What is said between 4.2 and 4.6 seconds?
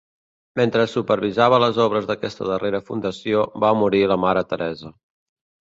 mare